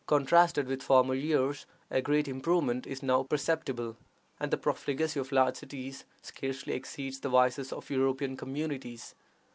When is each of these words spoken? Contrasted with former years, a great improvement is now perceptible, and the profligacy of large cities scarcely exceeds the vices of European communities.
Contrasted 0.07 0.65
with 0.67 0.81
former 0.81 1.13
years, 1.13 1.67
a 1.91 2.01
great 2.01 2.27
improvement 2.27 2.87
is 2.87 3.03
now 3.03 3.21
perceptible, 3.21 3.97
and 4.39 4.49
the 4.49 4.57
profligacy 4.57 5.19
of 5.19 5.31
large 5.31 5.57
cities 5.57 6.05
scarcely 6.23 6.73
exceeds 6.73 7.19
the 7.19 7.29
vices 7.29 7.71
of 7.71 7.87
European 7.91 8.35
communities. 8.35 9.13